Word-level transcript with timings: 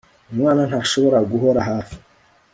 umwana 0.31 0.61
ntashobora 0.69 1.17
guhora 1.31 1.61
hafi 1.69 1.95